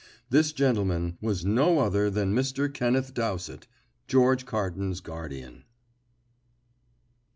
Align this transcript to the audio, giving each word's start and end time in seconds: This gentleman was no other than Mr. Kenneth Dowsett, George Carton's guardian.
This 0.31 0.51
gentleman 0.51 1.19
was 1.21 1.45
no 1.45 1.77
other 1.77 2.09
than 2.09 2.33
Mr. 2.33 2.73
Kenneth 2.73 3.13
Dowsett, 3.13 3.67
George 4.07 4.47
Carton's 4.47 4.99
guardian. 4.99 5.63